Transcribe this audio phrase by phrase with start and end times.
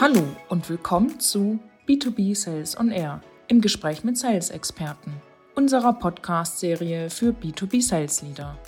[0.00, 5.12] Hallo und willkommen zu B2B Sales on Air im Gespräch mit Sales-Experten,
[5.54, 8.58] unserer Podcast-Serie für B2B Sales Leader.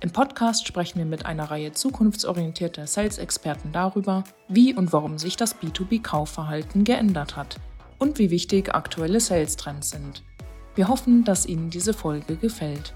[0.00, 5.56] Im Podcast sprechen wir mit einer Reihe zukunftsorientierter Sales-Experten darüber, wie und warum sich das
[5.56, 7.56] B2B-Kaufverhalten geändert hat
[7.98, 10.22] und wie wichtig aktuelle Sales-Trends sind.
[10.74, 12.94] Wir hoffen, dass Ihnen diese Folge gefällt.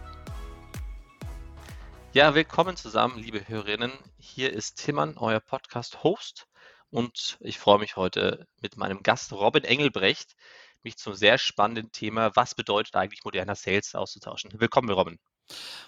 [2.13, 3.93] Ja, willkommen zusammen, liebe Hörerinnen.
[4.19, 6.47] Hier ist Timmern, euer Podcast-Host.
[6.91, 10.37] Und ich freue mich heute mit meinem Gast Robin Engelbrecht,
[10.83, 14.53] mich zum sehr spannenden Thema, was bedeutet eigentlich moderner Sales auszutauschen.
[14.55, 15.19] Willkommen, Robin.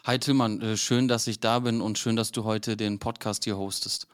[0.05, 3.45] Hi Tillmann, äh, schön, dass ich da bin und schön, dass du heute den Podcast
[3.45, 4.09] hier hostest.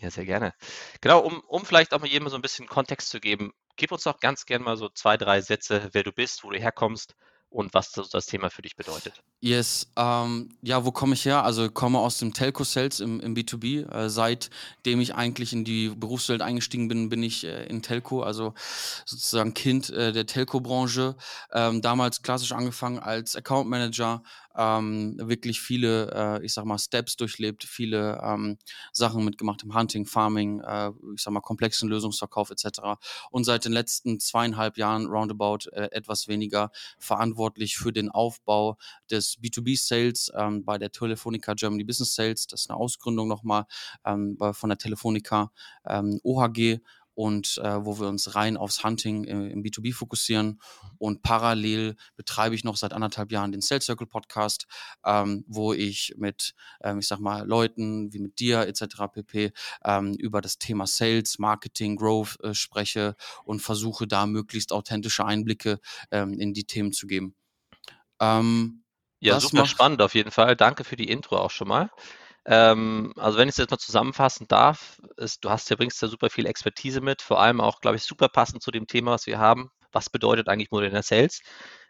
[0.00, 0.52] Ja, sehr gerne.
[1.00, 4.02] Genau, um, um vielleicht auch mal jedem so ein bisschen Kontext zu geben, gib uns
[4.02, 7.14] doch ganz gerne mal so zwei, drei Sätze, wer du bist, wo du herkommst
[7.54, 9.22] und was das, Thema für dich bedeutet.
[9.40, 11.44] Yes, ähm, ja, wo komme ich her?
[11.44, 13.88] Also komme aus dem Telco-Sales im, im B2B.
[13.88, 18.54] Äh, seitdem ich eigentlich in die Berufswelt eingestiegen bin, bin ich äh, in Telco, also
[19.06, 21.14] sozusagen Kind äh, der Telco-Branche.
[21.52, 24.24] Ähm, damals klassisch angefangen als Account Manager,
[24.56, 28.58] ähm, wirklich viele, äh, ich sag mal, Steps durchlebt, viele ähm,
[28.92, 32.80] Sachen mitgemacht im Hunting, Farming, äh, ich sag mal, komplexen Lösungsverkauf etc.
[33.30, 38.76] Und seit den letzten zweieinhalb Jahren roundabout äh, etwas weniger verantwortlich für den Aufbau
[39.10, 42.46] des B2B-Sales ähm, bei der Telefonica Germany Business Sales.
[42.46, 43.66] Das ist eine Ausgründung nochmal
[44.04, 45.50] ähm, von der Telefonica
[45.86, 46.80] ähm, OHG
[47.14, 50.60] und äh, wo wir uns rein aufs Hunting im, im, B2B fokussieren.
[50.98, 54.66] Und parallel betreibe ich noch seit anderthalb Jahren den Sales Circle Podcast,
[55.04, 58.84] ähm, wo ich mit, ähm, ich sag mal, Leuten wie mit dir etc.
[59.12, 59.52] pp.
[59.84, 65.80] Ähm, über das Thema Sales, Marketing, Growth äh, spreche und versuche da möglichst authentische Einblicke
[66.10, 67.34] ähm, in die Themen zu geben.
[68.20, 68.84] Ähm,
[69.20, 70.56] ja, super spannend auf jeden Fall.
[70.56, 71.90] Danke für die Intro auch schon mal.
[72.46, 76.08] Ähm, also wenn ich es jetzt mal zusammenfassen darf, ist, du hast ja bringst ja
[76.08, 79.26] super viel Expertise mit, vor allem auch, glaube ich, super passend zu dem Thema, was
[79.26, 79.70] wir haben.
[79.92, 81.40] Was bedeutet eigentlich moderner Sales?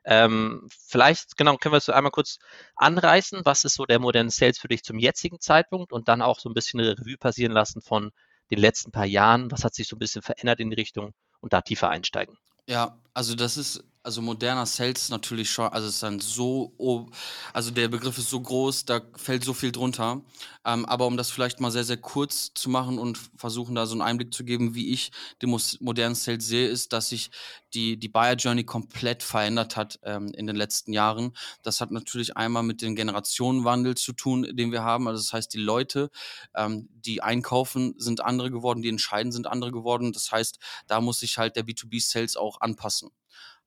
[0.04, 2.38] Ähm, vielleicht, genau, können wir es so einmal kurz
[2.76, 3.40] anreißen.
[3.44, 6.50] Was ist so der moderne Sales für dich zum jetzigen Zeitpunkt und dann auch so
[6.50, 8.10] ein bisschen eine Revue passieren lassen von
[8.50, 9.50] den letzten paar Jahren?
[9.50, 12.36] Was hat sich so ein bisschen verändert in die Richtung und da tiefer einsteigen?
[12.68, 17.10] Ja, also das ist also moderner Sales natürlich schon, also es ist dann so,
[17.54, 20.20] also der Begriff ist so groß, da fällt so viel drunter.
[20.66, 23.94] Ähm, aber um das vielleicht mal sehr, sehr kurz zu machen und versuchen, da so
[23.94, 25.10] einen Einblick zu geben, wie ich
[25.40, 27.30] den modernen Sales sehe, ist, dass sich
[27.72, 31.32] die, die Buyer Journey komplett verändert hat ähm, in den letzten Jahren.
[31.62, 35.08] Das hat natürlich einmal mit dem Generationenwandel zu tun, den wir haben.
[35.08, 36.10] Also das heißt, die Leute,
[36.54, 40.12] ähm, die einkaufen, sind andere geworden, die entscheiden, sind andere geworden.
[40.12, 43.10] Das heißt, da muss sich halt der B2B-Sales auch anpassen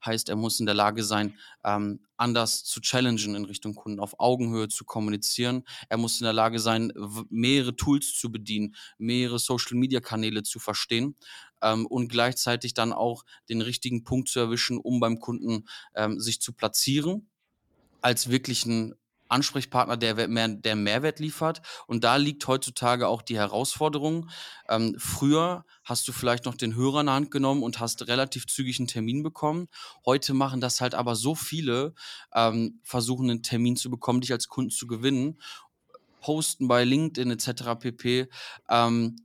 [0.04, 4.18] heißt, er muss in der Lage sein, ähm, anders zu challengen in Richtung Kunden, auf
[4.18, 5.64] Augenhöhe zu kommunizieren.
[5.88, 6.92] Er muss in der Lage sein,
[7.30, 11.16] mehrere Tools zu bedienen, mehrere Social-Media-Kanäle zu verstehen
[11.62, 16.40] ähm, und gleichzeitig dann auch den richtigen Punkt zu erwischen, um beim Kunden ähm, sich
[16.40, 17.28] zu platzieren
[18.00, 18.94] als wirklichen
[19.28, 21.62] Ansprechpartner, der, mehr, der Mehrwert liefert.
[21.86, 24.30] Und da liegt heutzutage auch die Herausforderung.
[24.68, 28.46] Ähm, früher hast du vielleicht noch den Hörer in der Hand genommen und hast relativ
[28.46, 29.68] zügig einen Termin bekommen.
[30.04, 31.94] Heute machen das halt aber so viele,
[32.34, 35.40] ähm, versuchen einen Termin zu bekommen, dich als Kunden zu gewinnen,
[36.20, 37.78] posten bei LinkedIn etc.
[37.78, 38.28] pp.
[38.68, 39.16] Ähm,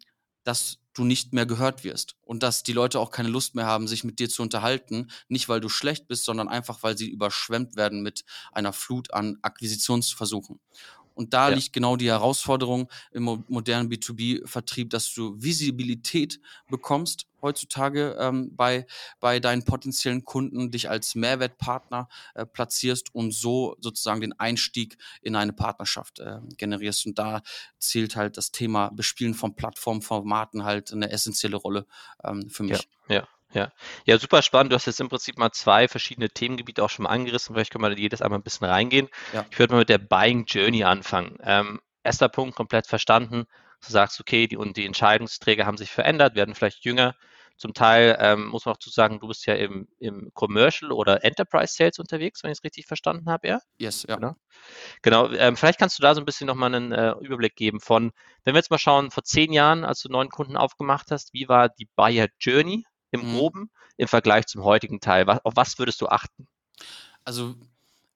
[0.43, 3.87] dass du nicht mehr gehört wirst und dass die Leute auch keine Lust mehr haben,
[3.87, 7.75] sich mit dir zu unterhalten, nicht weil du schlecht bist, sondern einfach, weil sie überschwemmt
[7.75, 10.59] werden mit einer Flut an Akquisitionsversuchen.
[11.13, 11.55] Und da ja.
[11.55, 18.87] liegt genau die Herausforderung im modernen B2B-Vertrieb, dass du Visibilität bekommst heutzutage ähm, bei,
[19.19, 25.35] bei deinen potenziellen Kunden, dich als Mehrwertpartner äh, platzierst und so sozusagen den Einstieg in
[25.35, 27.05] eine Partnerschaft äh, generierst.
[27.05, 27.43] Und da
[27.77, 31.85] zählt halt das Thema Bespielen von Plattformformaten halt eine essentielle Rolle
[32.23, 32.87] ähm, für mich.
[33.09, 33.27] Ja, ja.
[33.53, 33.71] Ja.
[34.05, 34.71] ja, super spannend.
[34.71, 37.53] Du hast jetzt im Prinzip mal zwei verschiedene Themengebiete auch schon mal angerissen.
[37.53, 39.09] Vielleicht können wir jedes einmal ein bisschen reingehen.
[39.31, 39.45] Ja.
[39.51, 41.37] Ich würde mal mit der Buying Journey anfangen.
[41.43, 43.45] Ähm, erster Punkt komplett verstanden.
[43.85, 47.15] Du sagst, okay, die und die Entscheidungsträger haben sich verändert, werden vielleicht jünger.
[47.57, 51.23] Zum Teil ähm, muss man auch zu sagen, du bist ja im, im Commercial oder
[51.23, 53.59] Enterprise Sales unterwegs, wenn ich es richtig verstanden habe, ja?
[53.77, 54.15] Yes, ja.
[54.15, 54.35] Genau.
[55.03, 58.11] genau ähm, vielleicht kannst du da so ein bisschen nochmal einen äh, Überblick geben von,
[58.43, 61.47] wenn wir jetzt mal schauen, vor zehn Jahren, als du neuen Kunden aufgemacht hast, wie
[61.47, 63.37] war die Buyer Journey im mhm.
[63.37, 65.27] Groben im Vergleich zum heutigen Teil?
[65.27, 66.47] Was, auf was würdest du achten?
[67.23, 67.55] Also,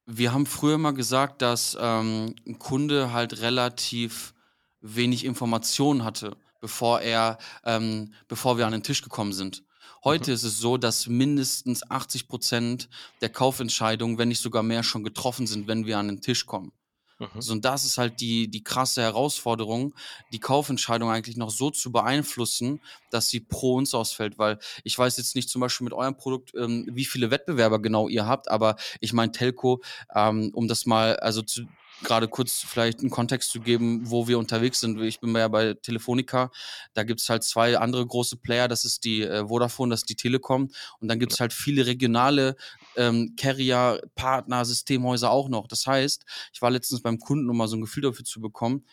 [0.06, 4.34] wir haben früher mal gesagt, dass ähm, ein Kunde halt relativ
[4.82, 9.64] wenig Informationen hatte, bevor er, ähm, bevor wir an den Tisch gekommen sind.
[10.04, 10.36] Heute mhm.
[10.36, 12.90] ist es so, dass mindestens 80 Prozent
[13.22, 16.72] der Kaufentscheidungen, wenn nicht sogar mehr, schon getroffen sind, wenn wir an den Tisch kommen.
[17.20, 17.42] Mhm.
[17.42, 19.96] So, und das ist halt die, die krasse Herausforderung,
[20.32, 24.38] die Kaufentscheidung eigentlich noch so zu beeinflussen, dass sie pro uns ausfällt.
[24.38, 28.08] Weil ich weiß jetzt nicht zum Beispiel mit eurem Produkt, ähm, wie viele Wettbewerber genau
[28.08, 29.82] ihr habt, aber ich meine, Telco,
[30.14, 31.68] ähm, um das mal, also zu,
[32.04, 35.02] gerade kurz vielleicht einen Kontext zu geben, wo wir unterwegs sind.
[35.02, 36.52] Ich bin ja bei Telefonica,
[36.94, 40.10] da gibt es halt zwei andere große Player, das ist die äh, Vodafone, das ist
[40.10, 42.56] die Telekom und dann gibt es halt viele regionale
[42.98, 45.68] ähm, Carrier, Partner, Systemhäuser auch noch.
[45.68, 48.86] Das heißt, ich war letztens beim Kunden, um mal so ein Gefühl dafür zu bekommen,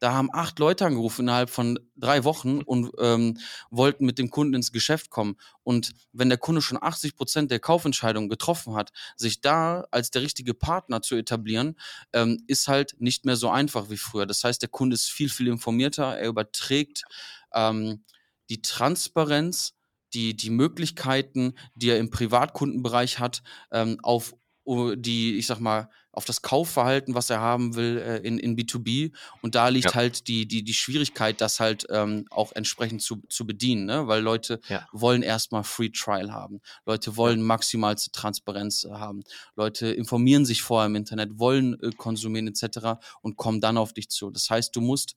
[0.00, 3.38] da haben acht Leute angerufen innerhalb von drei Wochen und ähm,
[3.70, 5.36] wollten mit dem Kunden ins Geschäft kommen.
[5.62, 10.22] Und wenn der Kunde schon 80 Prozent der Kaufentscheidung getroffen hat, sich da als der
[10.22, 11.78] richtige Partner zu etablieren,
[12.14, 14.24] ähm, ist halt nicht mehr so einfach wie früher.
[14.24, 16.16] Das heißt, der Kunde ist viel, viel informierter.
[16.18, 17.04] Er überträgt
[17.52, 18.02] ähm,
[18.48, 19.74] die Transparenz,
[20.14, 24.34] die, die Möglichkeiten, die er im Privatkundenbereich hat, ähm, auf
[24.66, 29.12] die, ich sag mal, auf das Kaufverhalten, was er haben will, äh, in, in B2B.
[29.42, 29.94] Und da liegt ja.
[29.94, 34.06] halt die, die, die Schwierigkeit, das halt ähm, auch entsprechend zu, zu bedienen, ne?
[34.06, 34.86] weil Leute ja.
[34.92, 36.60] wollen erstmal Free Trial haben.
[36.84, 39.22] Leute wollen maximalste Transparenz äh, haben.
[39.54, 43.00] Leute informieren sich vorher im Internet, wollen äh, konsumieren etc.
[43.22, 44.30] und kommen dann auf dich zu.
[44.30, 45.16] Das heißt, du musst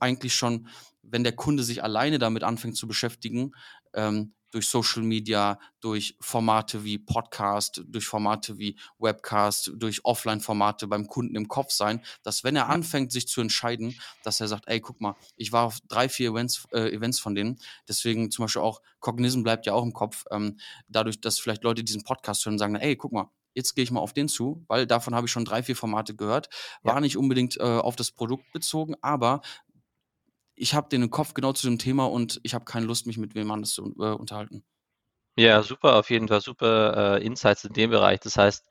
[0.00, 0.68] eigentlich schon,
[1.02, 3.52] wenn der Kunde sich alleine damit anfängt zu beschäftigen,
[3.94, 11.06] ähm, durch Social Media, durch Formate wie Podcast, durch Formate wie Webcast, durch Offline-Formate beim
[11.06, 14.80] Kunden im Kopf sein, dass wenn er anfängt, sich zu entscheiden, dass er sagt, ey,
[14.80, 18.62] guck mal, ich war auf drei, vier Events, äh, Events von denen, deswegen zum Beispiel
[18.62, 22.54] auch Cognizant bleibt ja auch im Kopf, ähm, dadurch, dass vielleicht Leute diesen Podcast hören
[22.54, 25.26] und sagen, ey, guck mal, jetzt gehe ich mal auf den zu, weil davon habe
[25.26, 26.48] ich schon drei, vier Formate gehört.
[26.82, 27.00] War ja.
[27.00, 29.40] nicht unbedingt äh, auf das Produkt bezogen, aber
[30.60, 33.34] ich habe den Kopf genau zu dem Thema und ich habe keine Lust, mich mit
[33.34, 34.62] wem anders zu äh, unterhalten.
[35.36, 38.20] Ja, super, auf jeden Fall super äh, Insights in dem Bereich.
[38.20, 38.66] Das heißt,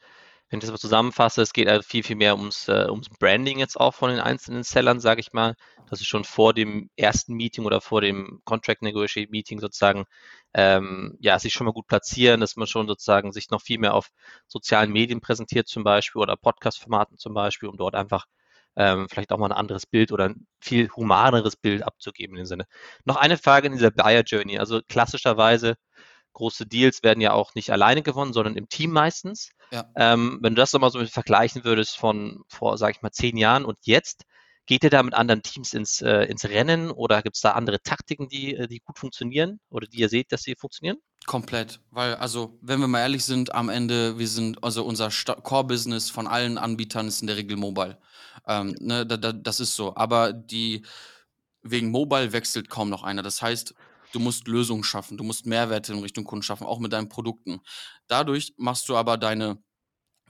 [0.50, 3.58] wenn ich das mal zusammenfasse, es geht halt viel, viel mehr ums, äh, ums Branding
[3.58, 5.56] jetzt auch von den einzelnen Sellern, sage ich mal,
[5.90, 10.06] dass sie schon vor dem ersten Meeting oder vor dem Contract Negotiate Meeting sozusagen
[10.54, 13.96] ähm, ja, sich schon mal gut platzieren, dass man schon sozusagen sich noch viel mehr
[13.96, 14.10] auf
[14.48, 18.26] sozialen Medien präsentiert zum Beispiel oder Podcast-Formaten zum Beispiel, um dort einfach
[18.76, 22.46] ähm, vielleicht auch mal ein anderes Bild oder ein viel humaneres Bild abzugeben in dem
[22.46, 22.66] Sinne.
[23.06, 24.60] Noch eine Frage in dieser Buyer Journey.
[24.60, 25.76] Also klassischerweise
[26.34, 29.52] große Deals werden ja auch nicht alleine gewonnen, sondern im Team meistens.
[29.72, 29.86] Ja.
[29.96, 33.38] Ähm, wenn du das nochmal so mit vergleichen würdest von vor, sage ich mal, zehn
[33.38, 34.24] Jahren und jetzt,
[34.70, 37.82] geht ihr da mit anderen Teams ins, äh, ins Rennen oder gibt es da andere
[37.82, 40.98] Taktiken, die, äh, die gut funktionieren oder die ihr seht, dass sie funktionieren?
[41.26, 46.12] Komplett, weil also, wenn wir mal ehrlich sind, am Ende, wir sind, also unser Core-Business
[46.12, 47.98] von allen Anbietern ist in der Regel Mobile.
[48.48, 49.96] Ähm, ne, da, da, das ist so.
[49.96, 50.86] Aber die,
[51.64, 53.24] wegen Mobile wechselt kaum noch einer.
[53.24, 53.74] Das heißt,
[54.14, 57.62] du musst Lösungen schaffen, du musst Mehrwerte in Richtung Kunden schaffen, auch mit deinen Produkten.
[58.08, 59.58] Dadurch machst du aber deine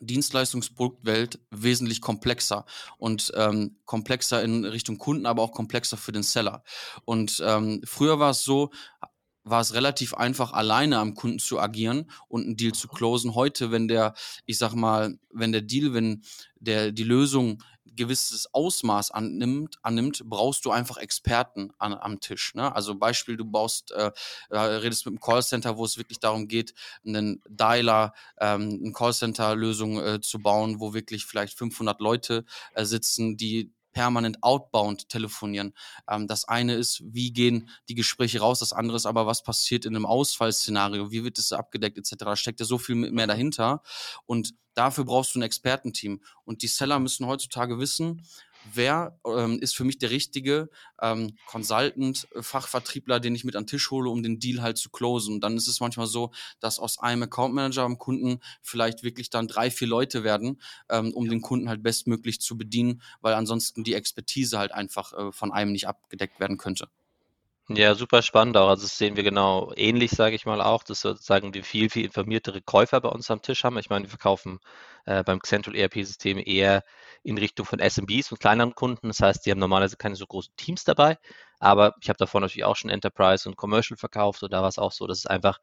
[0.02, 2.66] Dienstleistungsproduktwelt wesentlich komplexer
[2.98, 6.64] und ähm, komplexer in Richtung Kunden, aber auch komplexer für den Seller.
[7.06, 8.72] Und ähm, früher war es so,
[9.44, 13.36] war es relativ einfach, alleine am Kunden zu agieren und einen Deal zu closen.
[13.36, 14.14] Heute, wenn der,
[14.46, 16.24] ich sag mal, wenn der Deal, wenn
[16.60, 17.64] der die Lösung
[18.00, 22.56] gewisses Ausmaß annimmt, annimmt, brauchst du einfach Experten an, am Tisch.
[22.56, 22.74] Ne?
[22.74, 24.12] Also Beispiel, du baust, äh,
[24.50, 26.74] redest mit einem Callcenter, wo es wirklich darum geht,
[27.06, 33.36] einen Dialer, ähm, eine Callcenter-Lösung äh, zu bauen, wo wirklich vielleicht 500 Leute äh, sitzen,
[33.36, 35.74] die permanent outbound telefonieren.
[36.10, 39.84] Ähm, das eine ist, wie gehen die Gespräche raus, das andere ist aber, was passiert
[39.84, 42.16] in einem Ausfallszenario, wie wird es abgedeckt etc.
[42.20, 43.84] Da steckt ja so viel mehr dahinter
[44.26, 48.26] und dafür brauchst du ein Expertenteam und die Seller müssen heutzutage wissen,
[48.74, 50.70] wer ähm, ist für mich der richtige
[51.02, 54.78] ähm, Consultant, äh, Fachvertriebler, den ich mit an den Tisch hole, um den Deal halt
[54.78, 55.36] zu closen.
[55.36, 59.30] Und dann ist es manchmal so, dass aus einem Account Manager am Kunden vielleicht wirklich
[59.30, 63.84] dann drei, vier Leute werden, ähm, um den Kunden halt bestmöglich zu bedienen, weil ansonsten
[63.84, 66.90] die Expertise halt einfach äh, von einem nicht abgedeckt werden könnte.
[67.72, 68.68] Ja, super spannend auch.
[68.68, 72.04] Also das sehen wir genau ähnlich, sage ich mal auch, dass sozusagen die viel, viel
[72.06, 73.78] informiertere Käufer bei uns am Tisch haben.
[73.78, 74.60] Ich meine, wir verkaufen
[75.06, 76.84] äh, beim Central ERP-System eher
[77.22, 79.10] in Richtung von SMBs und kleineren Kunden.
[79.10, 81.20] Das heißt, die haben normalerweise keine so großen Teams dabei.
[81.60, 84.80] Aber ich habe davor natürlich auch schon Enterprise und Commercial verkauft und da war es
[84.80, 85.60] auch so, dass es einfach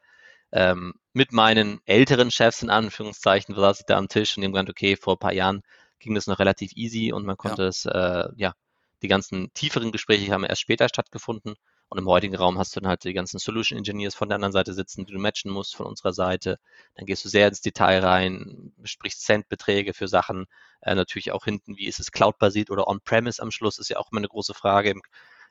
[0.52, 4.52] ähm, mit meinen älteren Chefs in Anführungszeichen saß ich da am Tisch und die haben
[4.52, 5.62] gesagt, okay, vor ein paar Jahren
[5.98, 7.68] ging das noch relativ easy und man konnte ja.
[7.68, 8.54] es, äh, ja,
[9.02, 11.56] die ganzen tieferen Gespräche haben erst später stattgefunden.
[11.88, 14.52] Und im heutigen Raum hast du dann halt die ganzen Solution Engineers von der anderen
[14.52, 16.58] Seite sitzen, die du matchen musst von unserer Seite.
[16.96, 20.46] Dann gehst du sehr ins Detail rein, besprichst Centbeträge für Sachen.
[20.80, 24.10] Äh, natürlich auch hinten, wie ist es Cloud-basiert oder On-Premise am Schluss, ist ja auch
[24.10, 25.00] immer eine große Frage im,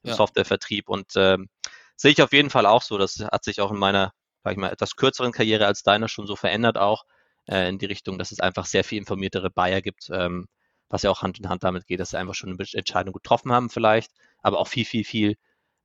[0.04, 0.16] im ja.
[0.16, 0.90] Softwarevertrieb.
[0.90, 1.48] Und ähm,
[1.96, 2.98] sehe ich auf jeden Fall auch so.
[2.98, 4.12] Das hat sich auch in meiner,
[4.44, 7.06] sag ich mal, etwas kürzeren Karriere als deiner schon so verändert auch
[7.48, 10.10] äh, in die Richtung, dass es einfach sehr viel informiertere Buyer gibt.
[10.12, 10.48] Ähm,
[10.90, 13.52] was ja auch Hand in Hand damit geht, dass sie einfach schon eine Entscheidung getroffen
[13.52, 14.12] haben vielleicht,
[14.42, 15.36] aber auch viel, viel, viel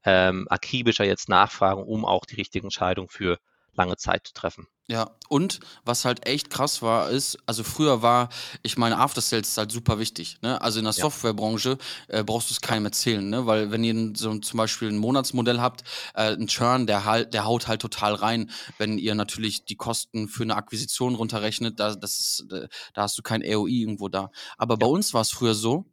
[0.04, 3.38] ähm, akribischer jetzt nachfragen, um auch die richtige Entscheidung für
[3.75, 4.66] lange Zeit zu treffen.
[4.88, 8.28] Ja, und was halt echt krass war, ist, also früher war,
[8.64, 10.38] ich meine, After Sales ist halt super wichtig.
[10.42, 10.61] Ne?
[10.61, 11.02] Also in der ja.
[11.02, 11.78] Softwarebranche
[12.09, 13.47] äh, brauchst du es keinem erzählen, ne?
[13.47, 17.45] weil wenn ihr so zum Beispiel ein Monatsmodell habt, äh, ein Churn, der, halt, der
[17.45, 18.50] haut halt total rein.
[18.78, 23.23] Wenn ihr natürlich die Kosten für eine Akquisition runterrechnet, da, das ist, da hast du
[23.23, 24.33] kein AOI irgendwo da.
[24.59, 24.78] Aber ja.
[24.78, 25.85] bei uns war es früher so,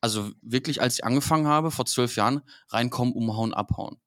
[0.00, 3.98] also wirklich, als ich angefangen habe, vor zwölf Jahren, reinkommen, umhauen, abhauen.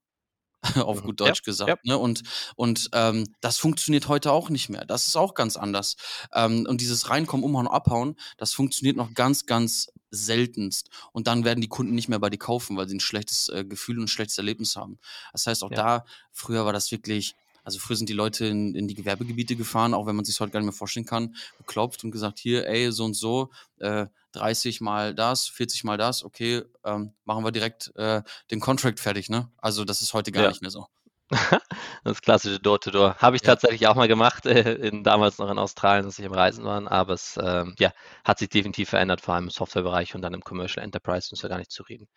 [0.75, 1.07] auf mhm.
[1.07, 1.69] gut Deutsch ja, gesagt.
[1.69, 1.93] Ja.
[1.93, 1.97] Ne?
[1.97, 2.23] Und,
[2.55, 4.85] und ähm, das funktioniert heute auch nicht mehr.
[4.85, 5.95] Das ist auch ganz anders.
[6.33, 10.89] Ähm, und dieses Reinkommen, Umhauen, Abhauen, das funktioniert noch ganz, ganz seltenst.
[11.13, 13.63] Und dann werden die Kunden nicht mehr bei dir kaufen, weil sie ein schlechtes äh,
[13.63, 14.99] Gefühl und ein schlechtes Erlebnis haben.
[15.31, 15.77] Das heißt, auch ja.
[15.77, 19.93] da, früher war das wirklich, also früher sind die Leute in, in die Gewerbegebiete gefahren,
[19.93, 22.91] auch wenn man sich heute gar nicht mehr vorstellen kann, geklopft und gesagt, hier, ey,
[22.91, 23.49] so und so,
[23.79, 28.99] äh, 30 mal das, 40 mal das, okay, ähm, machen wir direkt äh, den Contract
[28.99, 29.49] fertig, ne?
[29.57, 30.49] Also das ist heute gar ja.
[30.49, 30.87] nicht mehr so.
[32.03, 33.17] das klassische Door-to-Door.
[33.19, 33.47] Habe ich ja.
[33.47, 36.91] tatsächlich auch mal gemacht, äh, in, damals noch in Australien, als ich im Reisen war,
[36.91, 37.91] aber es ähm, ja,
[38.23, 41.49] hat sich definitiv verändert, vor allem im Softwarebereich und dann im Commercial Enterprise, müssen wir
[41.49, 42.07] gar nicht zu reden.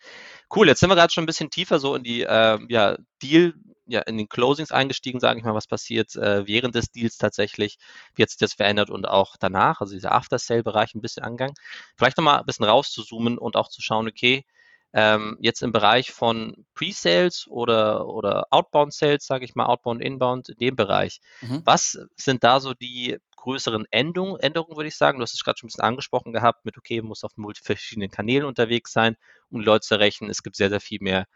[0.53, 3.53] Cool, jetzt sind wir gerade schon ein bisschen tiefer so in die äh, ja, Deal-
[3.93, 7.77] ja, in den Closings eingestiegen, sage ich mal, was passiert äh, während des Deals tatsächlich,
[8.15, 11.55] wie hat sich das verändert und auch danach, also dieser After-Sale-Bereich ein bisschen angegangen.
[11.95, 14.45] Vielleicht nochmal ein bisschen rauszuzoomen und auch zu schauen, okay,
[14.93, 20.57] ähm, jetzt im Bereich von Pre-Sales oder, oder Outbound-Sales, sage ich mal, Outbound, Inbound, in
[20.57, 21.61] dem Bereich, mhm.
[21.65, 25.19] was sind da so die größeren Änderungen, Änderungen, würde ich sagen.
[25.19, 28.45] Du hast es gerade schon ein bisschen angesprochen gehabt, mit okay, muss auf verschiedenen Kanälen
[28.45, 29.17] unterwegs sein,
[29.49, 30.29] um die Leute zu erreichen.
[30.29, 31.27] Es gibt sehr, sehr viel mehr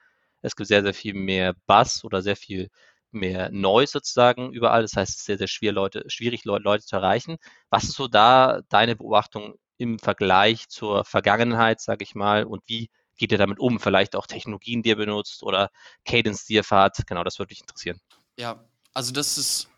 [0.41, 2.70] es gibt sehr, sehr viel mehr Bass oder sehr viel
[3.12, 4.82] mehr Noise sozusagen überall.
[4.82, 7.38] Das heißt, es ist sehr, sehr schwer, Leute, schwierig, Leute zu erreichen.
[7.70, 12.89] Was ist so da deine Beobachtung im Vergleich zur Vergangenheit, sage ich mal, und wie
[13.17, 13.79] geht ihr damit um?
[13.79, 15.70] Vielleicht auch Technologien, die ihr benutzt oder
[16.06, 17.08] Cadence, die ihr fahrt.
[17.08, 18.00] Genau, das würde mich interessieren.
[18.38, 18.63] Ja,
[18.94, 19.70] also das ist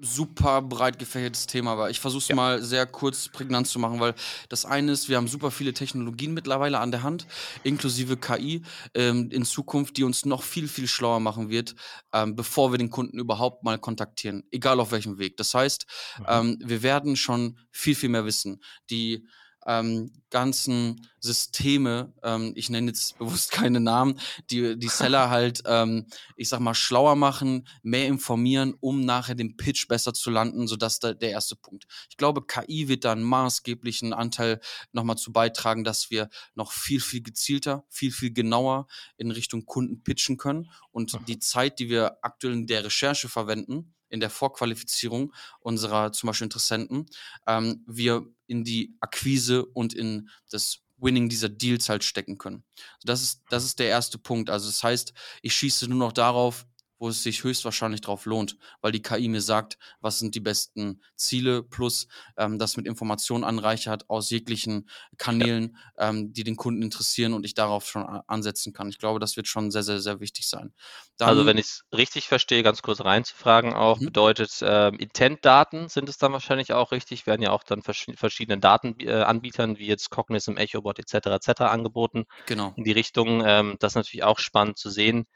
[0.00, 2.36] super breit gefächertes Thema, aber ich versuche es ja.
[2.36, 4.14] mal sehr kurz prägnant zu machen, weil
[4.48, 7.26] das eine ist, wir haben super viele Technologien mittlerweile an der Hand,
[7.62, 8.62] inklusive KI
[8.94, 11.74] ähm, in Zukunft, die uns noch viel, viel schlauer machen wird,
[12.12, 15.36] ähm, bevor wir den Kunden überhaupt mal kontaktieren, egal auf welchem Weg.
[15.36, 15.86] Das heißt,
[16.18, 16.24] mhm.
[16.28, 18.62] ähm, wir werden schon viel, viel mehr wissen.
[18.90, 19.26] Die
[19.66, 24.18] ähm, ganzen Systeme, ähm, ich nenne jetzt bewusst keine Namen,
[24.50, 29.56] die die Seller halt, ähm, ich sag mal, schlauer machen, mehr informieren, um nachher den
[29.56, 31.86] Pitch besser zu landen, so dass da der erste Punkt.
[32.10, 34.60] Ich glaube, KI wird da einen maßgeblichen Anteil
[34.92, 38.86] nochmal zu beitragen, dass wir noch viel, viel gezielter, viel, viel genauer
[39.16, 43.94] in Richtung Kunden pitchen können und die Zeit, die wir aktuell in der Recherche verwenden,
[44.08, 47.06] in der Vorqualifizierung unserer zum Beispiel Interessenten,
[47.46, 52.64] ähm, wir in die Akquise und in das Winning dieser Deals halt stecken können.
[53.04, 54.50] Das ist, das ist der erste Punkt.
[54.50, 55.12] Also das heißt,
[55.42, 56.66] ich schieße nur noch darauf,
[56.98, 61.02] wo es sich höchstwahrscheinlich drauf lohnt, weil die KI mir sagt, was sind die besten
[61.16, 66.10] Ziele, plus ähm, das mit Informationen anreichert aus jeglichen Kanälen, ja.
[66.10, 68.88] ähm, die den Kunden interessieren und ich darauf schon ansetzen kann.
[68.88, 70.72] Ich glaube, das wird schon sehr, sehr, sehr wichtig sein.
[71.16, 74.06] Dann, also wenn ich es richtig verstehe, ganz kurz reinzufragen auch, mhm.
[74.06, 78.60] bedeutet äh, Intent-Daten sind es dann wahrscheinlich auch richtig, werden ja auch dann vers verschiedenen
[78.60, 81.26] Datenanbietern äh, wie jetzt Cognism, EchoBot etc.
[81.26, 81.62] etc.
[81.62, 82.72] angeboten genau.
[82.76, 83.42] in die Richtung.
[83.44, 85.26] Ähm, das ist natürlich auch spannend zu sehen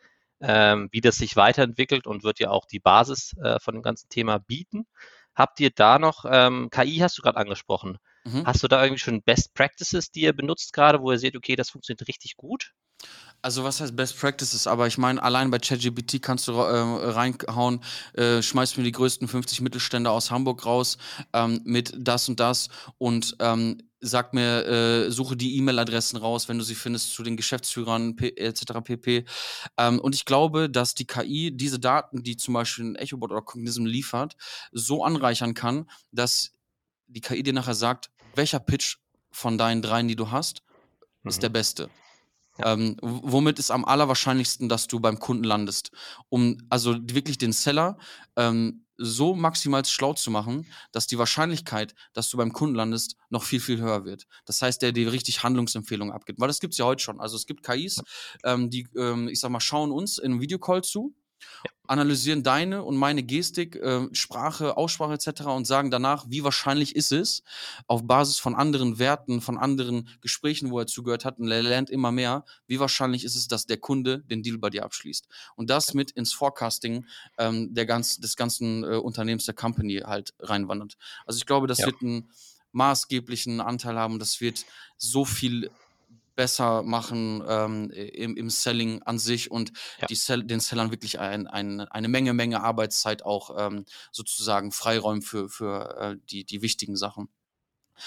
[0.43, 4.09] ähm, wie das sich weiterentwickelt und wird ja auch die Basis äh, von dem ganzen
[4.09, 4.87] Thema bieten.
[5.35, 8.45] Habt ihr da noch, ähm, KI hast du gerade angesprochen, mhm.
[8.47, 11.57] hast du da irgendwie schon Best Practices, die ihr benutzt gerade, wo ihr seht, okay,
[11.57, 12.73] das funktioniert richtig gut?
[13.41, 14.67] Also was heißt Best Practices?
[14.67, 17.83] Aber ich meine, allein bei ChatGPT kannst du äh, reinhauen,
[18.15, 20.99] äh, schmeißt mir die größten 50 Mittelstände aus Hamburg raus
[21.33, 22.69] ähm, mit das und das
[22.99, 27.37] und ähm, sag mir, äh, suche die E-Mail-Adressen raus, wenn du sie findest, zu den
[27.37, 28.65] Geschäftsführern etc.
[28.85, 29.25] pp.
[29.79, 33.43] Ähm, und ich glaube, dass die KI diese Daten, die zum Beispiel ein EchoBot oder
[33.43, 34.37] Cognism liefert,
[34.73, 36.53] so anreichern kann, dass
[37.07, 38.99] die KI dir nachher sagt, welcher Pitch
[39.31, 40.63] von deinen dreien, die du hast,
[41.23, 41.31] mhm.
[41.31, 41.89] ist der beste.
[42.59, 45.91] Ähm, womit ist am allerwahrscheinlichsten, dass du beim Kunden landest?
[46.29, 47.99] Um also wirklich den Seller
[48.37, 53.43] ähm, so maximal schlau zu machen, dass die Wahrscheinlichkeit, dass du beim Kunden landest, noch
[53.43, 54.27] viel, viel höher wird.
[54.45, 56.41] Das heißt, der dir richtig Handlungsempfehlungen abgibt.
[56.41, 57.21] Weil das gibt es ja heute schon.
[57.21, 58.03] Also es gibt KIs,
[58.45, 61.15] ähm, die, ähm, ich sag mal, schauen uns in einem Videocall zu
[61.87, 65.43] analysieren deine und meine Gestik, äh, Sprache, Aussprache etc.
[65.43, 67.43] und sagen danach, wie wahrscheinlich ist es,
[67.87, 71.91] auf Basis von anderen Werten, von anderen Gesprächen, wo er zugehört hat, und er lernt
[71.91, 75.27] immer mehr, wie wahrscheinlich ist es, dass der Kunde den Deal bei dir abschließt.
[75.57, 77.05] Und das mit ins Forecasting
[77.37, 80.97] ähm, der ganz, des ganzen äh, Unternehmens, der Company halt reinwandert.
[81.27, 81.87] Also ich glaube, das ja.
[81.87, 82.31] wird ein
[82.73, 84.19] maßgeblichen Anteil haben.
[84.19, 84.65] Das wird
[84.97, 85.71] so viel
[86.35, 90.07] besser machen ähm, im, im Selling an sich und ja.
[90.15, 95.49] Sell den Sellern wirklich ein, ein, eine Menge, Menge Arbeitszeit auch ähm, sozusagen freiräumen für,
[95.49, 97.29] für äh, die, die wichtigen Sachen.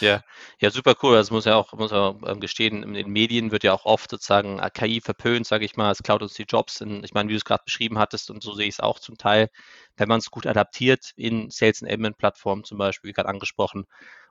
[0.02, 0.24] Ja,
[0.60, 1.16] ja, super cool.
[1.16, 4.10] Das muss ja auch, muss auch ähm, gestehen, in den Medien wird ja auch oft
[4.10, 6.82] sozusagen äh, KI verpönt, sage ich mal, es klaut uns die Jobs.
[6.82, 9.00] In, ich meine, wie du es gerade beschrieben hattest, und so sehe ich es auch
[9.00, 9.50] zum Teil,
[9.96, 13.86] wenn man es gut adaptiert in Sales Enablement Plattformen zum Beispiel, wie gerade angesprochen,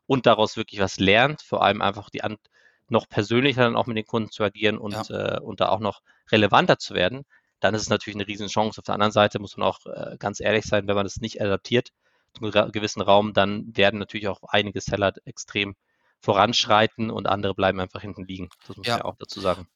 [0.07, 2.23] und daraus wirklich was lernt, vor allem einfach die
[2.88, 5.37] noch persönlicher dann auch mit den Kunden zu agieren und, ja.
[5.37, 6.00] äh, und da auch noch
[6.31, 7.25] relevanter zu werden,
[7.61, 8.79] dann ist es natürlich eine Riesenchance.
[8.79, 11.41] Auf der anderen Seite muss man auch äh, ganz ehrlich sein, wenn man das nicht
[11.41, 11.91] adaptiert,
[12.35, 15.76] zu einem gewissen Raum, dann werden natürlich auch einige Seller extrem
[16.21, 18.49] voranschreiten und andere bleiben einfach hinten liegen.
[18.67, 18.99] Das muss ja.
[18.99, 19.69] ja auch dazu sagen.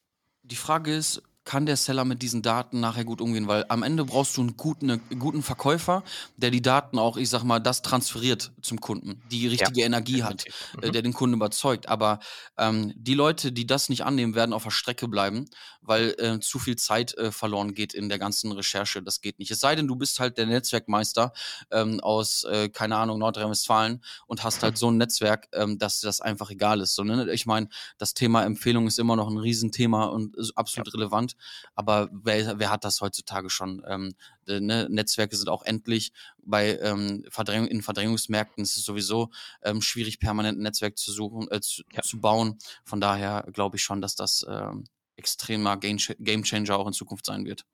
[0.43, 3.49] Die Frage ist, kann der Seller mit diesen Daten nachher gut umgehen?
[3.49, 6.05] Weil am Ende brauchst du einen guten, einen guten Verkäufer,
[6.37, 10.23] der die Daten auch, ich sag mal, das transferiert zum Kunden, die richtige ja, Energie
[10.23, 10.45] hat,
[10.83, 10.93] äh, mhm.
[10.93, 11.88] der den Kunden überzeugt.
[11.88, 12.19] Aber
[12.59, 15.47] ähm, die Leute, die das nicht annehmen, werden auf der Strecke bleiben,
[15.81, 19.02] weil äh, zu viel Zeit äh, verloren geht in der ganzen Recherche.
[19.02, 19.50] Das geht nicht.
[19.50, 21.33] Es sei denn, du bist halt der Netzwerkmeister
[21.71, 26.21] ähm, aus, äh, keine Ahnung, Nordrhein-Westfalen und hast halt so ein Netzwerk, ähm, dass das
[26.21, 26.95] einfach egal ist.
[26.95, 27.33] So, ne?
[27.33, 30.93] Ich meine, das Thema Empfehlung ist immer noch ein Riesenthema und absolut ja.
[30.93, 31.37] relevant.
[31.75, 33.83] Aber wer, wer hat das heutzutage schon?
[33.87, 34.14] Ähm,
[34.47, 34.88] ne?
[34.90, 36.12] Netzwerke sind auch endlich.
[36.38, 39.30] Bei ähm, Verdrängung, in Verdrängungsmärkten ist es sowieso
[39.62, 42.02] ähm, schwierig, permanent ein Netzwerk zu suchen, äh, zu, ja.
[42.02, 42.59] zu bauen.
[42.85, 44.85] Von daher glaube ich schon, dass das ähm,
[45.16, 47.64] extremer Game Changer auch in Zukunft sein wird.